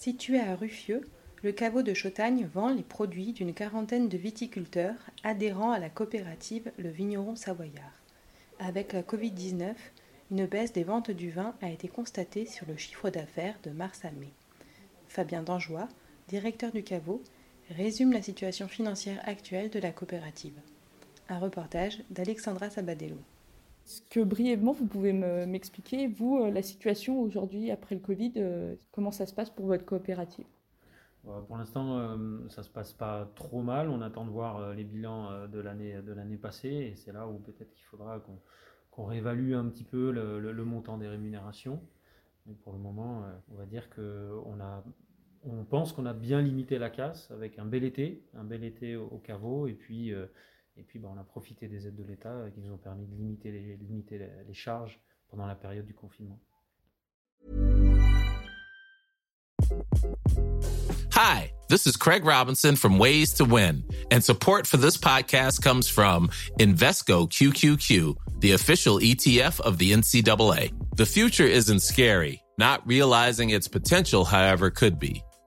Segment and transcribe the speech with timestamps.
[0.00, 1.02] Situé à Ruffieux,
[1.42, 6.72] le caveau de Chautagne vend les produits d'une quarantaine de viticulteurs adhérents à la coopérative
[6.78, 8.00] Le Vigneron Savoyard.
[8.60, 9.74] Avec la Covid-19,
[10.30, 14.02] une baisse des ventes du vin a été constatée sur le chiffre d'affaires de mars
[14.06, 14.32] à mai.
[15.08, 15.88] Fabien Dangeois,
[16.28, 17.22] directeur du caveau,
[17.68, 20.58] résume la situation financière actuelle de la coopérative.
[21.28, 23.18] Un reportage d'Alexandra Sabadello.
[23.90, 28.76] Est-ce que brièvement, vous pouvez m'expliquer, vous, euh, la situation aujourd'hui après le Covid, euh,
[28.92, 30.46] comment ça se passe pour votre coopérative?
[31.24, 33.90] Pour l'instant, euh, ça ne se passe pas trop mal.
[33.90, 37.84] On attend de voir les bilans de l'année passée et c'est là où peut-être qu'il
[37.84, 38.24] faudra
[38.92, 41.82] qu'on réévalue un petit peu le, montant des rémunérations.
[42.46, 44.84] Mais pour le moment, on va dire qu'on a
[45.44, 48.96] on pense qu'on a bien limité la casse avec un bel été, un bel été
[48.96, 50.26] au, caveau, et puis, euh,
[50.80, 53.06] et puis bah, on a profité des aides de l'État euh, qui nous ont permis
[53.06, 56.40] de limiter les, limiter les charges pendant la période du confinement.
[61.12, 65.88] Hi, this is Craig Robinson from Ways to Win, and support for this podcast comes
[65.88, 70.72] from Invesco QQQ, the official ETF of the NCAA.
[70.96, 72.42] The future isn't scary.
[72.58, 75.22] Not realizing its potential, however, could be.